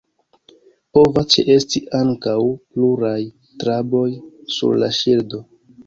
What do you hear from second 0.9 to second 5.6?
Povas ĉeesti ankaŭ pluraj traboj sur la ŝildo.